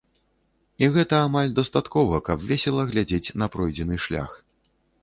І 0.85 0.87
гэта 0.95 1.19
амаль 1.27 1.53
дастаткова, 1.59 2.23
каб 2.31 2.49
весела 2.53 2.89
глядзець 2.91 3.33
на 3.45 3.51
пройдзены 3.59 4.05
шлях. 4.09 4.31